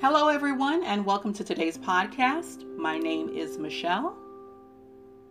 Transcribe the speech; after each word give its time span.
Hello, 0.00 0.28
everyone, 0.28 0.84
and 0.84 1.04
welcome 1.04 1.32
to 1.32 1.42
today's 1.42 1.76
podcast. 1.76 2.64
My 2.76 2.98
name 2.98 3.30
is 3.30 3.58
Michelle. 3.58 4.16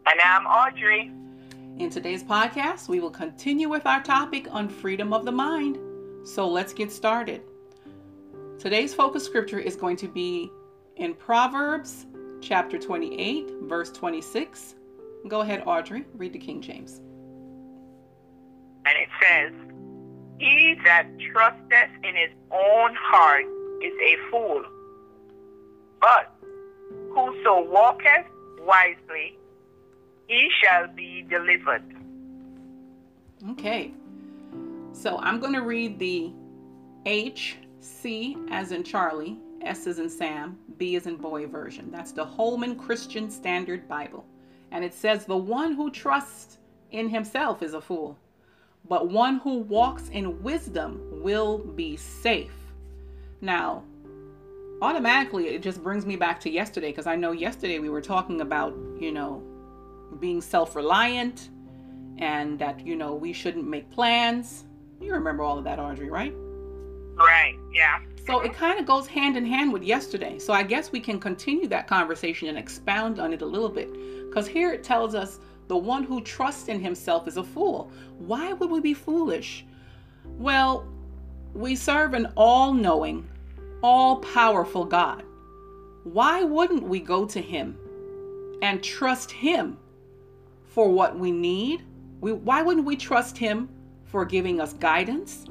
And 0.06 0.20
I'm 0.20 0.46
Audrey. 0.46 1.10
In 1.78 1.90
today's 1.90 2.22
podcast, 2.22 2.90
we 2.90 3.00
will 3.00 3.10
continue 3.10 3.70
with 3.70 3.86
our 3.86 4.04
topic 4.04 4.46
on 4.52 4.68
freedom 4.68 5.14
of 5.14 5.24
the 5.24 5.32
mind. 5.32 5.78
So 6.28 6.50
let's 6.50 6.74
get 6.74 6.92
started. 6.92 7.44
Today's 8.60 8.94
focus 8.94 9.24
scripture 9.24 9.58
is 9.58 9.78
going 9.78 9.96
to 9.96 10.10
be 10.10 10.52
in 10.98 11.14
Proverbs 11.14 12.06
chapter 12.42 12.78
28, 12.78 13.50
verse 13.62 13.90
26. 13.92 14.76
Go 15.30 15.40
ahead, 15.40 15.64
Audrey, 15.66 16.04
read 16.16 16.34
the 16.34 16.40
King 16.40 16.62
James. 16.62 17.00
And 18.86 18.98
it 18.98 19.08
says, 19.24 19.54
He 20.40 20.76
that 20.84 21.08
trusteth 21.32 22.04
in 22.04 22.16
his 22.18 22.32
own 22.52 22.94
heart 22.96 23.46
is 23.82 23.94
a 24.02 24.32
fool. 24.32 24.64
But 26.00 26.34
whoso 27.14 27.70
walketh 27.70 28.28
wisely, 28.62 29.38
he 30.28 30.50
shall 30.62 30.88
be 30.88 31.26
delivered. 31.30 31.84
Okay. 33.52 33.92
So 34.92 35.18
I'm 35.20 35.40
going 35.40 35.54
to 35.54 35.62
read 35.62 36.00
the 36.00 36.32
H, 37.06 37.58
C 37.80 38.38
as 38.50 38.72
in 38.72 38.84
Charlie, 38.84 39.38
S 39.62 39.88
as 39.88 40.00
in 40.00 40.10
Sam, 40.10 40.58
B 40.78 40.96
as 40.96 41.08
in 41.08 41.18
boy 41.18 41.48
version. 41.48 41.92
That's 41.92 42.12
the 42.12 42.26
Holman 42.26 42.76
Christian 42.76 43.30
Standard 43.30 43.88
Bible. 43.88 44.26
And 44.72 44.84
it 44.84 44.94
says, 44.94 45.26
The 45.26 45.38
one 45.38 45.74
who 45.74 45.90
trusts 45.92 46.58
in 46.92 47.10
himself 47.10 47.62
is 47.62 47.74
a 47.74 47.82
fool, 47.82 48.18
but 48.88 49.10
one 49.10 49.40
who 49.40 49.60
walks 49.60 50.10
in 50.10 50.42
wisdom 50.44 51.02
will 51.24 51.60
be 51.60 51.96
safe. 51.96 52.52
Now, 53.42 53.84
automatically, 54.82 55.48
it 55.50 55.62
just 55.62 55.84
brings 55.84 56.06
me 56.06 56.16
back 56.16 56.40
to 56.42 56.50
yesterday 56.50 56.92
because 56.92 57.08
I 57.08 57.16
know 57.16 57.32
yesterday 57.32 57.80
we 57.80 57.90
were 57.90 58.02
talking 58.02 58.42
about, 58.42 58.76
you 59.00 59.12
know, 59.12 59.44
being 60.20 60.42
self 60.42 60.76
reliant 60.76 61.50
and 62.18 62.58
that, 62.60 62.86
you 62.86 62.96
know, 62.96 63.14
we 63.14 63.34
shouldn't 63.34 63.68
make 63.68 63.90
plans. 63.90 64.66
You 65.00 65.14
remember 65.14 65.44
all 65.44 65.58
of 65.58 65.64
that, 65.66 65.80
Audrey, 65.80 66.10
right? 66.10 66.34
Right, 67.16 67.56
yeah. 67.74 68.00
So 68.26 68.42
it 68.42 68.54
kind 68.54 68.80
of 68.80 68.86
goes 68.86 69.08
hand 69.08 69.38
in 69.38 69.46
hand 69.46 69.72
with 69.72 69.84
yesterday. 69.84 70.38
So 70.38 70.54
I 70.54 70.62
guess 70.64 70.92
we 70.92 71.00
can 71.00 71.20
continue 71.20 71.68
that 71.68 71.88
conversation 71.88 72.50
and 72.50 72.58
expound 72.58 73.20
on 73.20 73.34
it 73.34 73.42
a 73.42 73.46
little 73.46 73.70
bit. 73.70 73.90
Because 74.28 74.48
here 74.48 74.72
it 74.74 74.84
tells 74.84 75.16
us 75.16 75.40
the 75.68 75.78
one 75.78 76.04
who 76.04 76.22
trusts 76.22 76.68
in 76.68 76.80
himself 76.80 77.28
is 77.28 77.38
a 77.38 77.44
fool. 77.44 77.92
Why 78.18 78.54
would 78.54 78.70
we 78.70 78.82
be 78.82 78.94
foolish? 78.94 79.66
Well, 80.26 80.88
we 81.58 81.76
serve 81.76 82.14
an 82.14 82.32
all 82.38 82.72
knowing, 82.72 83.28
all 83.82 84.18
powerful 84.18 84.86
God. 84.86 85.24
Why 86.04 86.44
wouldn't 86.44 86.84
we 86.84 87.00
go 87.00 87.26
to 87.26 87.42
Him 87.42 87.76
and 88.62 88.84
trust 88.84 89.32
Him 89.32 89.78
for 90.66 90.92
what 90.92 91.18
we 91.18 91.32
need? 91.32 91.84
We, 92.22 92.32
why 92.32 92.62
wouldn't 92.62 92.86
we 92.86 92.96
trust 92.96 93.40
Him 93.40 93.70
for 94.06 94.24
giving 94.24 94.62
us 94.62 94.74
guidance? 94.74 95.46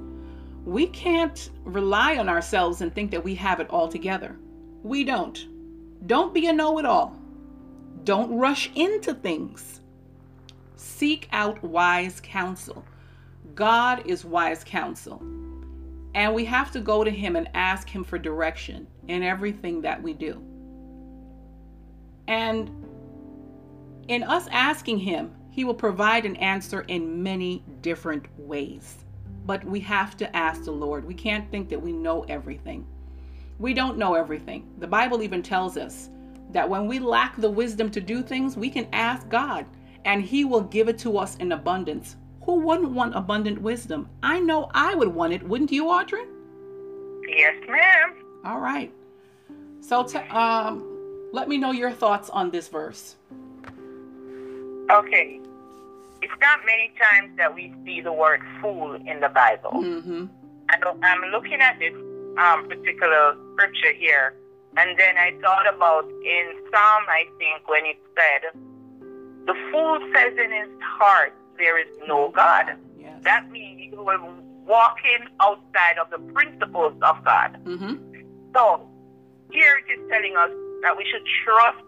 We 0.65 0.87
can't 0.87 1.51
rely 1.65 2.19
on 2.19 2.29
ourselves 2.29 2.83
and 2.83 2.95
think 2.95 3.11
that 3.11 3.25
we 3.25 3.35
have 3.35 3.59
it 3.59 3.69
all 3.71 3.89
together. 3.89 4.37
We 4.85 5.03
don't. 5.03 5.45
Don't 6.07 6.33
be 6.33 6.47
a 6.47 6.53
know 6.53 6.79
it 6.79 6.85
all. 6.85 7.17
Don't 8.05 8.39
rush 8.39 8.71
into 8.77 9.13
things. 9.13 9.81
Seek 10.77 11.29
out 11.33 11.61
wise 11.65 12.21
counsel. 12.21 12.85
God 13.57 14.07
is 14.07 14.25
wise 14.25 14.63
counsel. 14.63 15.21
And 16.17 16.35
we 16.35 16.47
have 16.47 16.71
to 16.73 16.81
go 16.81 17.05
to 17.05 17.11
Him 17.11 17.37
and 17.37 17.47
ask 17.53 17.91
Him 17.91 18.03
for 18.03 18.19
direction 18.19 18.87
in 19.07 19.23
everything 19.23 19.83
that 19.83 20.03
we 20.03 20.15
do. 20.15 20.43
And 22.27 22.71
in 24.09 24.23
us 24.23 24.49
asking 24.51 24.99
Him, 24.99 25.35
He 25.51 25.65
will 25.65 25.75
provide 25.75 26.25
an 26.25 26.37
answer 26.37 26.81
in 26.89 27.23
many 27.23 27.63
different 27.83 28.27
ways. 28.39 29.05
But 29.45 29.63
we 29.65 29.79
have 29.81 30.17
to 30.17 30.35
ask 30.35 30.65
the 30.65 30.73
Lord. 30.73 31.05
We 31.05 31.13
can't 31.13 31.51
think 31.51 31.69
that 31.69 31.81
we 31.81 31.93
know 31.93 32.25
everything. 32.31 32.87
We 33.59 33.75
don't 33.75 33.99
know 33.99 34.15
everything. 34.15 34.71
The 34.79 34.87
Bible 34.87 35.23
even 35.23 35.43
tells 35.43 35.77
us 35.77 36.09
that 36.51 36.69
when 36.69 36.87
we 36.87 36.99
lack 36.99 37.37
the 37.37 37.51
wisdom 37.51 37.91
to 37.91 38.01
do 38.01 38.23
things, 38.23 38.57
we 38.57 38.71
can 38.71 38.89
ask 38.95 39.29
God 39.29 39.67
and 40.07 40.23
He 40.23 40.47
will 40.47 40.63
give 40.63 40.89
it 40.89 40.99
to 41.01 41.19
us 41.19 41.37
in 41.37 41.53
abundance 41.53 42.17
who 42.47 42.61
wouldn't 42.61 42.93
want 42.93 43.15
abundant 43.17 43.61
wisdom? 43.61 44.09
I 44.23 44.39
know 44.39 44.71
I 44.73 44.95
would 44.95 45.09
want 45.09 45.33
it, 45.33 45.43
wouldn't 45.43 45.73
you, 45.73 45.89
Audrey? 45.89 46.23
Yes, 47.29 47.57
ma'am. 47.69 48.15
All 48.45 48.61
right. 48.61 48.93
So, 49.81 50.05
t- 50.05 50.19
um, 50.19 51.29
let 51.33 51.49
me 51.49 51.59
know 51.59 51.73
your 51.73 51.91
thoughts 51.91 52.31
on 52.31 52.51
this 52.53 52.69
verse. 52.69 53.17
Okay. 54.91 55.41
It's 56.23 56.41
not 56.41 56.61
many 56.65 56.93
times 57.11 57.37
that 57.37 57.53
we 57.53 57.75
see 57.85 58.01
the 58.01 58.13
word 58.13 58.41
fool 58.63 58.95
in 58.95 59.21
the 59.21 59.29
Bible. 59.29 59.73
Mm-hmm. 59.73 60.27
I'm 60.69 61.31
looking 61.33 61.61
at 61.61 61.79
this 61.79 61.95
um, 62.39 62.69
particular 62.69 63.37
scripture 63.53 63.93
here, 63.93 64.35
and 64.77 64.97
then 64.99 65.19
I 65.19 65.37
thought 65.41 65.67
about 65.73 66.05
in 66.05 66.53
Psalm, 66.71 67.05
I 67.09 67.25
think, 67.39 67.69
when 67.69 67.87
it 67.87 67.99
said, 68.15 68.61
The 69.47 69.55
fool 69.73 69.99
says 70.15 70.33
in 70.39 70.53
his 70.53 70.69
heart, 70.81 71.35
there 71.59 71.79
is 71.79 71.89
no 72.07 72.31
God. 72.31 72.77
Yes. 72.99 73.23
That 73.23 73.51
means 73.51 73.93
you 73.93 74.09
are 74.09 74.21
walking 74.67 75.29
outside 75.41 75.99
of 76.01 76.11
the 76.11 76.19
principles 76.33 76.95
of 77.03 77.25
God. 77.25 77.57
Mm-hmm. 77.65 78.23
So 78.55 78.89
here 79.53 79.81
it 79.87 79.93
is 79.93 80.11
telling 80.11 80.37
us 80.37 80.51
that 80.83 80.97
we 80.97 81.05
should 81.11 81.25
trust. 81.45 81.79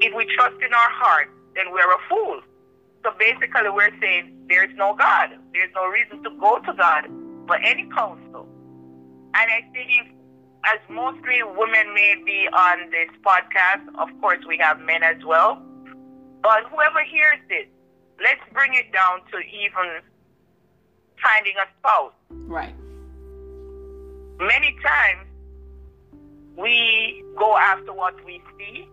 If 0.00 0.14
we 0.14 0.26
trust 0.34 0.56
in 0.56 0.74
our 0.74 0.90
heart, 0.90 1.30
then 1.54 1.72
we're 1.72 1.90
a 1.90 1.98
fool. 2.08 2.40
So 3.04 3.12
basically, 3.18 3.70
we're 3.70 3.94
saying 4.00 4.32
there 4.48 4.64
is 4.64 4.74
no 4.76 4.94
God. 4.94 5.30
There's 5.52 5.70
no 5.74 5.86
reason 5.86 6.22
to 6.24 6.30
go 6.40 6.58
to 6.58 6.72
God 6.72 7.04
for 7.46 7.56
any 7.56 7.88
counsel. 7.94 8.48
And 9.34 9.50
I 9.50 9.60
think, 9.72 10.16
as 10.64 10.78
mostly 10.88 11.42
women 11.42 11.94
may 11.94 12.16
be 12.24 12.48
on 12.48 12.90
this 12.90 13.10
podcast, 13.22 13.86
of 13.98 14.08
course, 14.20 14.38
we 14.48 14.58
have 14.58 14.80
men 14.80 15.02
as 15.02 15.22
well 15.24 15.62
but 16.44 16.64
whoever 16.70 17.02
hears 17.02 17.40
this, 17.48 17.64
let's 18.22 18.42
bring 18.52 18.74
it 18.74 18.92
down 18.92 19.20
to 19.32 19.38
even 19.38 20.02
finding 21.20 21.54
a 21.56 21.66
spouse. 21.78 22.12
Right. 22.46 22.74
Many 24.38 24.76
times 24.84 25.26
we 26.58 27.24
go 27.38 27.56
after 27.56 27.94
what 27.94 28.14
we 28.26 28.42
see. 28.58 28.86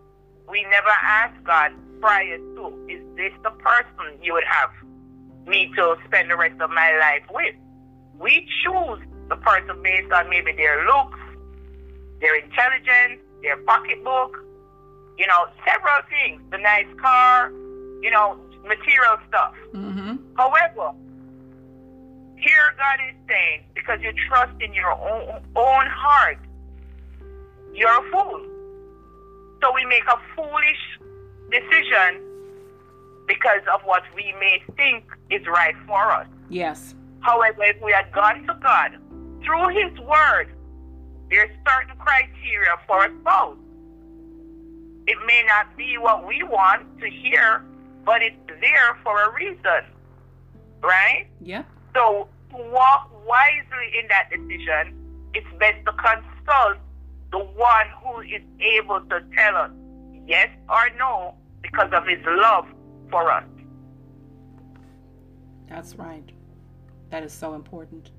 We 0.48 0.62
never 0.62 0.94
ask 1.02 1.34
God 1.44 1.72
prior 2.00 2.38
to, 2.38 2.86
is 2.88 3.02
this 3.16 3.32
the 3.44 3.50
person 3.50 4.18
you 4.22 4.32
would 4.32 4.48
have 4.48 4.70
me 5.46 5.70
to 5.76 5.96
spend 6.06 6.30
the 6.30 6.36
rest 6.36 6.58
of 6.58 6.70
my 6.70 6.96
life 6.98 7.28
with? 7.30 7.54
We 8.18 8.48
choose 8.64 9.00
the 9.28 9.36
person 9.36 9.82
based 9.82 10.10
on 10.10 10.30
maybe 10.30 10.52
their 10.52 10.86
looks, 10.86 11.18
their 12.22 12.34
intelligence, 12.34 13.20
their 13.42 13.58
pocketbook, 13.58 14.42
you 15.18 15.26
know, 15.26 15.46
several 15.64 16.00
things, 16.08 16.42
the 16.50 16.58
nice 16.58 16.86
car, 17.00 17.50
you 18.02 18.10
know, 18.10 18.38
material 18.66 19.16
stuff. 19.28 19.54
Mm-hmm. 19.74 20.16
However, 20.36 20.92
here 22.36 22.74
God 22.76 22.98
is 23.08 23.14
saying, 23.28 23.64
because 23.74 24.00
you 24.02 24.12
trust 24.28 24.60
in 24.60 24.72
your 24.72 24.92
own, 24.92 25.42
own 25.56 25.86
heart, 25.86 26.38
you're 27.74 27.90
a 27.90 28.10
fool. 28.10 28.46
So 29.62 29.72
we 29.72 29.84
make 29.86 30.04
a 30.08 30.18
foolish 30.34 30.98
decision 31.50 32.20
because 33.28 33.62
of 33.72 33.80
what 33.84 34.02
we 34.16 34.34
may 34.40 34.62
think 34.76 35.04
is 35.30 35.46
right 35.46 35.74
for 35.86 36.10
us. 36.10 36.26
Yes. 36.48 36.94
However, 37.20 37.62
if 37.62 37.80
we 37.80 37.92
had 37.92 38.10
gone 38.12 38.44
to 38.46 38.58
God 38.60 38.98
through 39.44 39.68
His 39.68 39.98
Word, 40.00 40.48
there's 41.30 41.50
certain 41.66 41.96
criteria 41.98 42.76
for 42.86 43.04
a 43.04 43.20
spouse. 43.20 43.56
It 45.06 45.18
may 45.26 45.42
not 45.46 45.76
be 45.76 45.98
what 45.98 46.26
we 46.26 46.42
want 46.42 47.00
to 47.00 47.10
hear, 47.10 47.64
but 48.04 48.22
it's 48.22 48.36
there 48.46 48.98
for 49.02 49.22
a 49.22 49.34
reason, 49.34 49.84
right? 50.82 51.26
Yeah. 51.40 51.64
So 51.94 52.28
to 52.50 52.56
walk 52.56 53.10
wisely 53.26 53.98
in 54.00 54.08
that 54.08 54.30
decision, 54.30 54.94
it's 55.34 55.46
best 55.58 55.84
to 55.86 55.92
consult 55.92 56.78
the 57.32 57.38
one 57.38 57.86
who 58.02 58.20
is 58.20 58.42
able 58.60 59.00
to 59.00 59.22
tell 59.36 59.56
us 59.56 59.70
yes 60.26 60.48
or 60.68 60.90
no 60.98 61.34
because 61.62 61.90
of 61.92 62.06
his 62.06 62.18
love 62.26 62.66
for 63.10 63.30
us. 63.30 63.44
That's 65.68 65.96
right. 65.96 66.28
That 67.10 67.22
is 67.22 67.32
so 67.32 67.54
important. 67.54 68.10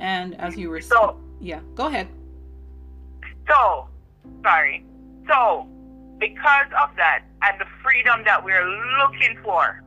And 0.00 0.34
as 0.40 0.56
you 0.56 0.70
were 0.70 0.80
so, 0.80 1.18
yeah, 1.40 1.60
go 1.74 1.86
ahead. 1.86 2.08
So, 3.48 3.88
sorry. 4.42 4.84
So, 5.28 5.68
because 6.18 6.66
of 6.82 6.90
that 6.96 7.24
and 7.42 7.60
the 7.60 7.66
freedom 7.82 8.22
that 8.24 8.44
we're 8.44 8.66
looking 8.98 9.38
for, 9.42 9.82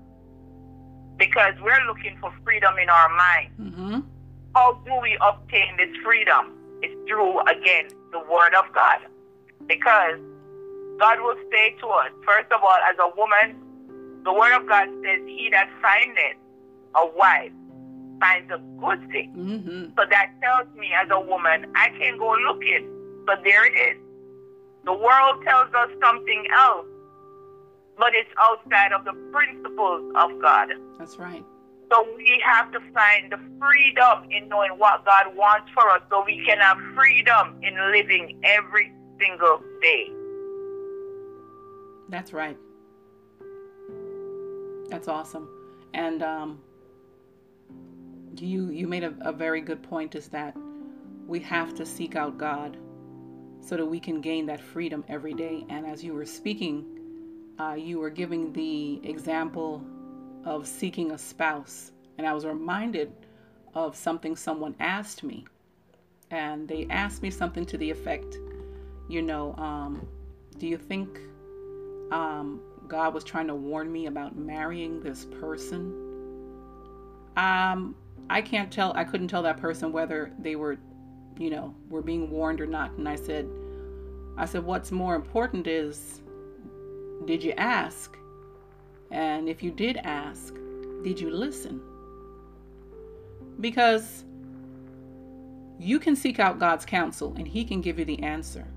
because 1.17 1.53
we're 1.61 1.85
looking 1.87 2.17
for 2.21 2.33
freedom 2.43 2.77
in 2.81 2.89
our 2.89 3.09
mind, 3.15 3.51
mm-hmm. 3.59 3.99
how 4.55 4.73
do 4.85 4.91
we 5.01 5.17
obtain 5.21 5.77
this 5.77 5.89
freedom? 6.03 6.53
It's 6.81 6.95
through, 7.07 7.39
again, 7.41 7.89
the 8.11 8.19
Word 8.19 8.53
of 8.53 8.65
God. 8.73 8.99
Because 9.67 10.19
God 10.99 11.19
will 11.19 11.35
say 11.51 11.75
to 11.81 11.87
us, 11.87 12.11
first 12.25 12.51
of 12.51 12.61
all, 12.61 12.77
as 12.89 12.95
a 12.99 13.09
woman, 13.17 13.55
the 14.23 14.33
Word 14.33 14.55
of 14.55 14.67
God 14.67 14.87
says, 15.03 15.19
He 15.25 15.49
that 15.51 15.69
findeth 15.81 16.37
a 16.95 17.05
wife 17.15 17.51
finds 18.19 18.51
a 18.51 18.57
good 18.79 18.99
thing. 19.11 19.33
Mm-hmm. 19.35 19.83
So 19.97 20.03
that 20.09 20.31
tells 20.41 20.67
me 20.75 20.91
as 20.93 21.09
a 21.11 21.19
woman, 21.19 21.65
I 21.75 21.89
can 21.97 22.17
go 22.17 22.35
looking. 22.47 22.87
But 23.25 23.43
there 23.43 23.65
it 23.65 23.75
is. 23.75 24.01
The 24.85 24.93
world 24.93 25.43
tells 25.43 25.73
us 25.73 25.89
something 26.01 26.45
else, 26.55 26.85
but 27.97 28.13
it's 28.13 28.29
outside 28.41 28.93
of 28.93 29.03
the 29.05 29.13
principles 29.31 30.11
of 30.15 30.41
God. 30.41 30.69
That's 30.97 31.17
right. 31.17 31.43
So 31.91 32.07
we 32.15 32.41
have 32.45 32.71
to 32.71 32.79
find 32.93 33.31
the 33.31 33.39
freedom 33.59 34.29
in 34.29 34.47
knowing 34.47 34.71
what 34.77 35.05
God 35.05 35.35
wants 35.35 35.71
for 35.73 35.89
us 35.89 36.01
so 36.09 36.23
we 36.23 36.43
can 36.45 36.59
have 36.59 36.77
freedom 36.95 37.59
in 37.63 37.75
living 37.91 38.39
every 38.43 38.91
single 39.19 39.61
day. 39.81 40.11
That's 42.09 42.31
right. 42.31 42.57
That's 44.89 45.07
awesome. 45.07 45.49
And 45.93 46.23
um, 46.23 46.59
you 48.37 48.69
you 48.69 48.87
made 48.87 49.03
a, 49.03 49.13
a 49.21 49.31
very 49.31 49.61
good 49.61 49.81
point 49.83 50.15
is 50.15 50.27
that 50.29 50.55
we 51.27 51.39
have 51.39 51.73
to 51.75 51.85
seek 51.85 52.15
out 52.15 52.37
God 52.37 52.77
so 53.61 53.77
that 53.77 53.85
we 53.85 53.99
can 53.99 54.21
gain 54.21 54.45
that 54.47 54.59
freedom 54.59 55.03
every 55.07 55.33
day. 55.33 55.65
And 55.69 55.85
as 55.85 56.03
you 56.03 56.13
were 56.13 56.25
speaking, 56.25 56.85
uh, 57.59 57.73
you 57.73 57.99
were 57.99 58.09
giving 58.09 58.53
the 58.53 59.01
example 59.03 59.83
of 60.45 60.67
seeking 60.67 61.11
a 61.11 61.17
spouse. 61.17 61.91
And 62.17 62.25
I 62.25 62.33
was 62.33 62.45
reminded 62.45 63.11
of 63.73 63.95
something 63.95 64.35
someone 64.35 64.75
asked 64.79 65.23
me. 65.23 65.45
And 66.31 66.67
they 66.67 66.87
asked 66.89 67.21
me 67.21 67.31
something 67.31 67.65
to 67.65 67.77
the 67.77 67.89
effect, 67.89 68.37
you 69.07 69.21
know, 69.21 69.55
um, 69.55 70.07
do 70.57 70.67
you 70.67 70.77
think 70.77 71.19
um, 72.11 72.61
God 72.87 73.13
was 73.13 73.23
trying 73.23 73.47
to 73.47 73.55
warn 73.55 73.91
me 73.91 74.05
about 74.05 74.35
marrying 74.35 75.01
this 75.01 75.25
person? 75.25 75.93
Um, 77.35 77.95
I 78.29 78.41
can't 78.41 78.71
tell, 78.71 78.93
I 78.95 79.03
couldn't 79.03 79.29
tell 79.29 79.41
that 79.43 79.57
person 79.57 79.91
whether 79.91 80.31
they 80.37 80.55
were, 80.55 80.77
you 81.39 81.49
know, 81.49 81.73
were 81.89 82.01
being 82.01 82.29
warned 82.29 82.61
or 82.61 82.67
not. 82.67 82.91
And 82.97 83.09
I 83.09 83.15
said, 83.15 83.49
I 84.37 84.45
said, 84.45 84.63
what's 84.63 84.91
more 84.91 85.15
important 85.15 85.65
is, 85.65 86.21
did 87.25 87.41
you 87.41 87.53
ask? 87.53 88.15
And 89.09 89.49
if 89.49 89.63
you 89.63 89.71
did 89.71 89.97
ask, 90.03 90.53
did 91.01 91.19
you 91.19 91.31
listen? 91.31 91.81
Because 93.59 94.25
you 95.79 95.97
can 95.97 96.15
seek 96.15 96.39
out 96.39 96.59
God's 96.59 96.85
counsel 96.85 97.33
and 97.37 97.47
He 97.47 97.63
can 97.63 97.81
give 97.81 97.97
you 97.97 98.05
the 98.05 98.21
answer. 98.21 98.67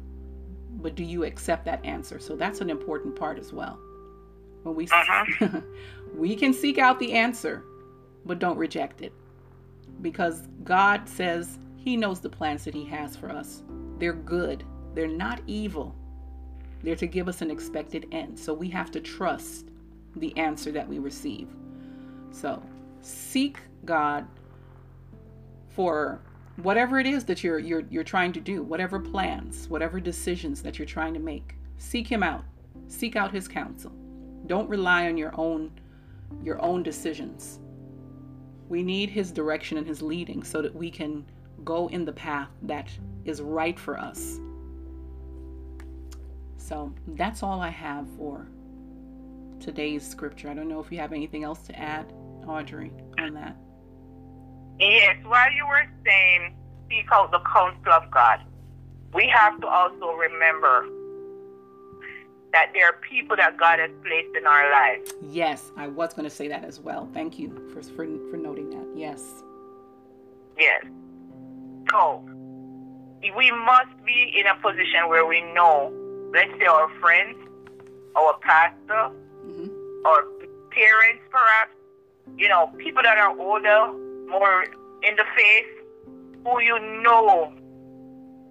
But 0.70 0.94
do 0.94 1.04
you 1.04 1.24
accept 1.24 1.64
that 1.66 1.84
answer? 1.84 2.18
So 2.20 2.36
that's 2.36 2.60
an 2.60 2.70
important 2.70 3.16
part 3.16 3.38
as 3.38 3.52
well. 3.52 3.78
When 4.62 4.76
we 4.76 4.86
Uh-huh. 4.86 5.60
we 6.14 6.36
can 6.36 6.52
seek 6.52 6.78
out 6.78 7.00
the 7.00 7.12
answer, 7.12 7.64
but 8.24 8.38
don't 8.38 8.56
reject 8.56 9.02
it. 9.02 9.12
Because 10.00 10.46
God 10.64 11.08
says 11.08 11.58
He 11.82 11.96
knows 11.96 12.20
the 12.20 12.29
plans 12.29 12.64
that 12.64 12.75
He 12.75 12.84
has 12.84 13.17
for 13.17 13.29
us. 13.31 13.64
They're 13.99 14.12
good, 14.12 14.64
they're 14.94 15.08
not 15.08 15.40
evil. 15.46 15.96
They're 16.82 16.96
to 16.96 17.06
give 17.06 17.29
us 17.29 17.43
an 17.43 17.50
expected 17.50 18.06
end. 18.12 18.38
So 18.38 18.52
we 18.52 18.69
have 18.70 18.90
to 18.93 19.00
trust 19.00 19.69
the 20.17 20.37
answer 20.37 20.70
that 20.73 20.88
we 20.88 20.99
receive. 20.99 21.49
So 22.31 22.62
seek 23.00 23.58
God 23.84 24.26
for 25.70 26.20
whatever 26.56 26.99
it 26.99 27.06
is 27.06 27.25
that 27.25 27.43
you're 27.43 27.58
you're 27.58 27.84
you're 27.90 28.05
trying 28.05 28.32
to 28.34 28.40
do, 28.40 28.62
whatever 28.62 29.00
plans, 29.00 29.69
whatever 29.69 29.99
decisions 30.00 30.62
that 30.62 30.79
you're 30.79 30.87
trying 30.87 31.14
to 31.14 31.20
make. 31.20 31.56
Seek 31.79 32.06
him 32.06 32.23
out. 32.23 32.44
Seek 32.88 33.17
out 33.17 33.32
his 33.32 33.49
counsel. 33.49 33.93
Don't 34.46 34.69
rely 34.69 35.08
on 35.08 35.17
your 35.17 35.32
own 35.38 35.73
your 36.43 36.62
own 36.62 36.82
decisions. 36.82 37.58
We 38.69 38.82
need 38.82 39.11
his 39.11 39.32
direction 39.32 39.79
and 39.79 39.87
his 39.87 40.00
leading 40.00 40.43
so 40.43 40.62
that 40.62 40.75
we 40.75 40.90
can 40.90 41.25
go 41.64 41.88
in 41.88 42.04
the 42.04 42.12
path 42.12 42.48
that 42.62 42.88
is 43.24 43.40
right 43.40 43.78
for 43.78 43.98
us. 43.98 44.38
So 46.56 46.92
that's 47.08 47.42
all 47.42 47.60
I 47.60 47.68
have 47.68 48.06
for 48.16 48.46
today's 49.60 50.06
scripture. 50.06 50.48
I 50.48 50.54
don't 50.54 50.68
know 50.68 50.80
if 50.80 50.90
you 50.90 50.98
have 50.98 51.12
anything 51.12 51.44
else 51.44 51.60
to 51.66 51.78
add, 51.78 52.12
Audrey, 52.46 52.92
on 53.18 53.34
that. 53.34 53.56
Yes, 54.78 55.16
while 55.24 55.52
you 55.52 55.66
were 55.66 55.84
saying 56.04 56.54
seek 56.88 57.06
out 57.12 57.30
the 57.30 57.40
counsel 57.40 57.92
of 57.92 58.10
God, 58.10 58.40
we 59.14 59.28
have 59.28 59.60
to 59.60 59.66
also 59.66 60.12
remember 60.12 60.88
that 62.52 62.70
there 62.74 62.88
are 62.88 62.96
people 63.08 63.36
that 63.36 63.56
God 63.58 63.78
has 63.78 63.90
placed 64.04 64.36
in 64.36 64.46
our 64.46 64.70
lives. 64.70 65.12
Yes, 65.22 65.72
I 65.76 65.88
was 65.88 66.12
going 66.12 66.24
to 66.24 66.34
say 66.34 66.48
that 66.48 66.64
as 66.64 66.80
well. 66.80 67.08
Thank 67.12 67.38
you 67.38 67.70
for, 67.72 67.82
for, 67.82 68.06
for 68.30 68.36
noting 68.36 68.70
that. 68.70 68.86
Yes. 68.94 69.22
Yes. 70.58 70.84
So 71.92 72.24
we 73.36 73.50
must 73.52 73.94
be 74.04 74.34
in 74.36 74.46
a 74.46 74.56
position 74.60 75.08
where 75.08 75.24
we 75.26 75.40
know, 75.52 75.92
let's 76.34 76.50
say 76.58 76.66
our 76.66 76.88
friends, 77.00 77.36
our 78.16 78.34
pastor, 78.40 79.10
hmm 79.44 79.68
or 80.04 80.24
parents 80.72 81.22
perhaps, 81.30 81.70
you 82.36 82.48
know, 82.48 82.66
people 82.78 83.02
that 83.04 83.18
are 83.18 83.38
older, 83.38 83.92
more 84.28 84.64
in 85.04 85.14
the 85.14 85.22
faith, 85.36 85.66
who 86.44 86.60
you 86.60 86.76
know 87.04 87.52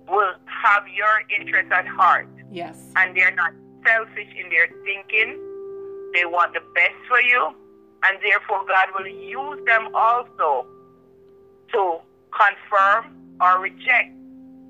will 0.07 0.33
have 0.63 0.83
your 0.95 1.23
interest 1.37 1.69
at 1.73 1.85
heart 1.87 2.27
Yes. 2.51 2.77
and 2.95 3.17
they're 3.17 3.35
not 3.35 3.51
selfish 3.85 4.29
in 4.41 4.49
their 4.49 4.67
thinking. 4.85 5.29
They 6.13 6.23
want 6.25 6.53
the 6.53 6.61
best 6.73 6.95
for 7.09 7.19
you, 7.19 7.53
and 8.05 8.17
therefore 8.23 8.63
God 8.65 8.87
will 8.97 9.07
use 9.07 9.59
them 9.65 9.93
also 9.93 10.65
to 11.73 11.99
confirm 12.31 13.17
or 13.41 13.59
reject 13.59 14.13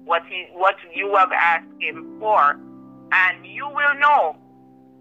what 0.06 0.23
he 0.27 0.47
what 0.53 0.75
you 0.95 1.15
have 1.15 1.31
asked 1.31 1.68
him 1.79 2.18
for. 2.19 2.59
And 3.12 3.45
you 3.45 3.68
will 3.68 3.95
know 4.00 4.38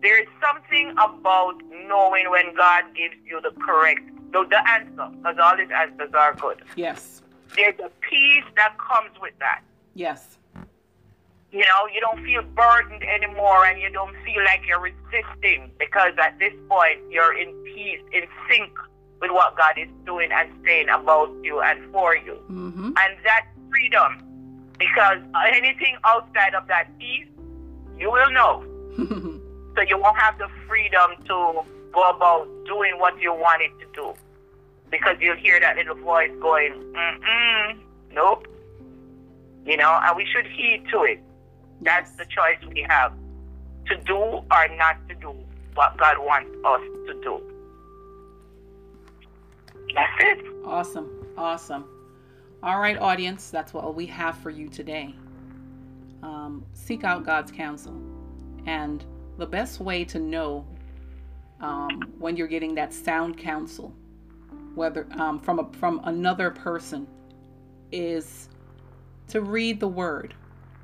there 0.02 0.20
is 0.20 0.28
something 0.42 0.90
about 0.92 1.54
knowing 1.86 2.28
when 2.30 2.54
God 2.56 2.84
gives 2.94 3.14
you 3.24 3.40
the 3.40 3.52
correct 3.60 4.00
the, 4.32 4.46
the 4.48 4.68
answer, 4.68 5.08
because 5.16 5.36
all 5.42 5.56
his 5.56 5.70
answers 5.70 6.10
are 6.14 6.34
good. 6.34 6.62
Yes. 6.76 7.22
There's 7.56 7.78
a 7.80 7.90
peace 8.08 8.44
that 8.56 8.76
comes 8.78 9.10
with 9.20 9.34
that. 9.40 9.62
Yes. 9.94 10.38
You 11.52 11.60
know, 11.60 11.92
you 11.92 12.00
don't 12.00 12.24
feel 12.24 12.42
burdened 12.42 13.02
anymore 13.02 13.66
and 13.66 13.80
you 13.80 13.90
don't 13.90 14.14
feel 14.24 14.44
like 14.44 14.62
you're 14.68 14.80
resisting 14.80 15.72
because 15.80 16.12
at 16.22 16.38
this 16.38 16.52
point 16.68 17.00
you're 17.10 17.36
in 17.36 17.52
peace, 17.64 18.00
in 18.12 18.22
sync 18.48 18.72
with 19.20 19.32
what 19.32 19.56
God 19.56 19.76
is 19.76 19.88
doing 20.06 20.30
and 20.32 20.48
saying 20.64 20.88
about 20.88 21.30
you 21.42 21.60
and 21.60 21.92
for 21.92 22.16
you. 22.16 22.38
Mm-hmm. 22.48 22.92
And 22.96 23.16
that 23.24 23.46
freedom, 23.70 24.22
because 24.78 25.18
anything 25.54 25.96
outside 26.04 26.54
of 26.54 26.66
that 26.68 26.86
peace, 26.98 27.26
you 27.98 28.10
will 28.10 28.30
know. 28.30 28.64
So 29.76 29.82
you 29.82 29.98
won't 29.98 30.18
have 30.18 30.36
the 30.36 30.48
freedom 30.66 31.12
to 31.26 31.62
go 31.92 32.10
about 32.10 32.48
doing 32.66 32.98
what 32.98 33.20
you 33.20 33.32
wanted 33.32 33.70
to 33.78 33.86
do. 33.94 34.14
Because 34.90 35.16
you'll 35.20 35.36
hear 35.36 35.60
that 35.60 35.76
little 35.76 35.94
voice 35.94 36.30
going, 36.40 36.72
mm-mm, 36.72 37.78
nope. 38.12 38.48
You 39.64 39.76
know, 39.76 39.98
and 40.02 40.16
we 40.16 40.26
should 40.26 40.46
heed 40.46 40.84
to 40.90 41.04
it. 41.04 41.22
That's 41.82 42.10
the 42.16 42.24
choice 42.24 42.58
we 42.74 42.84
have 42.88 43.12
to 43.86 43.96
do 43.98 44.16
or 44.16 44.68
not 44.76 44.96
to 45.08 45.14
do 45.14 45.34
what 45.74 45.96
God 45.96 46.18
wants 46.18 46.50
us 46.64 46.80
to 47.06 47.20
do. 47.22 47.40
That's 49.94 50.12
it. 50.20 50.46
Awesome. 50.64 51.08
Awesome. 51.38 51.84
All 52.62 52.78
right, 52.78 52.98
audience, 52.98 53.48
that's 53.48 53.72
what 53.72 53.94
we 53.94 54.04
have 54.06 54.36
for 54.36 54.50
you 54.50 54.68
today. 54.68 55.14
Um, 56.22 56.62
seek 56.74 57.04
out 57.04 57.24
God's 57.24 57.50
counsel. 57.50 57.98
And 58.66 59.02
the 59.38 59.46
best 59.46 59.80
way 59.80 60.04
to 60.04 60.18
know 60.18 60.66
um, 61.60 62.02
when 62.18 62.36
you're 62.36 62.46
getting 62.46 62.74
that 62.74 62.92
sound 62.92 63.38
counsel, 63.38 63.94
whether 64.74 65.06
um, 65.12 65.38
from 65.38 65.60
a, 65.60 65.72
from 65.78 66.02
another 66.04 66.50
person, 66.50 67.06
is 67.92 68.50
to 69.28 69.40
read 69.40 69.80
the 69.80 69.88
word 69.88 70.34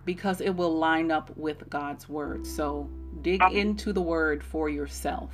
because 0.06 0.40
it 0.40 0.56
will 0.56 0.74
line 0.78 1.10
up 1.10 1.36
with 1.36 1.68
God's 1.68 2.08
word. 2.08 2.46
So 2.46 2.88
dig 3.20 3.42
into 3.52 3.92
the 3.92 4.00
word 4.00 4.42
for 4.42 4.70
yourself 4.70 5.30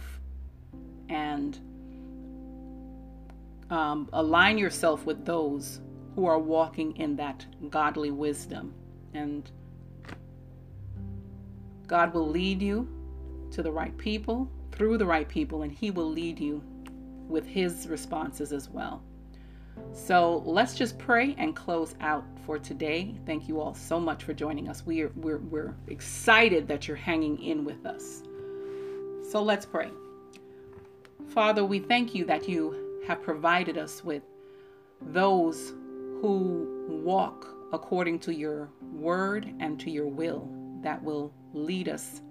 and 1.08 1.56
um, 3.70 4.08
align 4.12 4.58
yourself 4.58 5.06
with 5.06 5.24
those 5.24 5.80
who 6.14 6.26
are 6.26 6.38
walking 6.38 6.96
in 6.96 7.16
that 7.16 7.46
godly 7.70 8.10
wisdom. 8.10 8.74
And 9.14 9.50
God 11.86 12.14
will 12.14 12.28
lead 12.28 12.62
you 12.62 12.88
to 13.50 13.62
the 13.62 13.72
right 13.72 13.96
people, 13.98 14.50
through 14.72 14.98
the 14.98 15.06
right 15.06 15.28
people, 15.28 15.62
and 15.62 15.72
He 15.72 15.90
will 15.90 16.10
lead 16.10 16.38
you 16.38 16.62
with 17.28 17.46
His 17.46 17.86
responses 17.88 18.52
as 18.52 18.68
well. 18.68 19.02
So 19.92 20.42
let's 20.44 20.74
just 20.74 20.98
pray 20.98 21.34
and 21.38 21.56
close 21.56 21.94
out 22.00 22.24
for 22.44 22.58
today. 22.58 23.14
Thank 23.26 23.48
you 23.48 23.60
all 23.60 23.74
so 23.74 23.98
much 23.98 24.24
for 24.24 24.32
joining 24.32 24.68
us. 24.68 24.84
We 24.84 25.02
are, 25.02 25.12
we're, 25.16 25.38
we're 25.38 25.74
excited 25.88 26.68
that 26.68 26.88
you're 26.88 26.96
hanging 26.96 27.42
in 27.42 27.64
with 27.64 27.84
us. 27.86 28.22
So 29.30 29.42
let's 29.42 29.64
pray. 29.64 29.90
Father, 31.28 31.64
we 31.64 31.78
thank 31.78 32.14
you 32.14 32.24
that 32.26 32.48
you 32.48 33.00
have 33.06 33.22
provided 33.22 33.78
us 33.78 34.04
with 34.04 34.22
those 35.00 35.72
who 36.22 36.86
walk 36.88 37.48
according 37.72 38.20
to 38.20 38.32
your 38.32 38.70
word 38.94 39.52
and 39.58 39.78
to 39.80 39.90
your 39.90 40.06
will 40.06 40.48
that 40.82 41.02
will 41.02 41.34
lead 41.52 41.88
us 41.88 42.22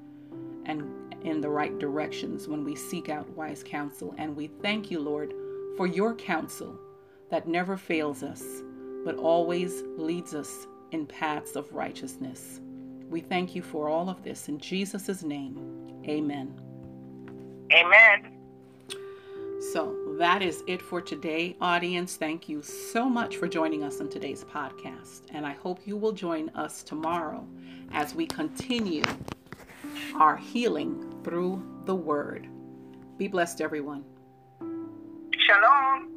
and 0.65 0.81
in 1.24 1.41
the 1.41 1.50
right 1.50 1.77
directions 1.77 2.48
when 2.48 2.63
we 2.63 2.75
seek 2.75 3.10
out 3.10 3.29
wise 3.31 3.63
counsel. 3.63 4.15
And 4.17 4.36
we 4.36 4.48
thank 4.48 4.89
you, 4.89 5.00
Lord, 5.00 5.33
for 5.75 5.88
your 5.88 6.15
counsel 6.15 6.79
that 7.29 7.48
never 7.48 7.75
fails 7.75 8.24
us, 8.24 8.43
but 9.03 9.17
always 9.17 9.83
leads 9.98 10.33
us 10.33 10.67
in 10.91 11.05
paths 11.05 11.55
of 11.57 11.71
righteousness. 11.74 12.62
We 13.10 13.19
thank 13.19 13.55
you 13.55 13.62
for 13.62 13.89
all 13.89 14.10
of 14.10 14.24
this 14.24 14.48
in 14.48 14.57
Jesus' 14.57 15.21
name. 15.21 16.01
Amen. 16.07 16.60
Amen. 17.74 18.30
So 19.72 19.96
that 20.18 20.42
is 20.42 20.66
it 20.68 20.82
for 20.82 21.00
today, 21.00 21.56
audience. 21.62 22.18
Thank 22.18 22.50
you 22.50 22.62
so 22.62 23.08
much 23.08 23.38
for 23.38 23.48
joining 23.48 23.86
us 23.86 24.01
on 24.01 24.10
today's 24.10 24.44
podcast. 24.44 25.22
And 25.30 25.46
I 25.46 25.54
hope 25.54 25.80
you 25.86 25.96
will 25.96 26.12
join 26.12 26.50
us 26.50 26.84
tomorrow 26.84 27.48
as 27.94 28.13
we 28.13 28.25
continue 28.25 29.04
our 30.16 30.36
healing 30.36 31.16
through 31.24 31.63
the 31.86 31.96
Word. 31.96 32.50
Be 33.18 33.30
blessed, 33.30 33.62
everyone. 33.62 34.04
Shalom. 35.48 36.11